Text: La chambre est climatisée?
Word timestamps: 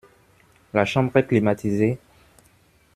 La 0.73 0.83
chambre 0.83 1.15
est 1.17 1.27
climatisée? 1.27 1.99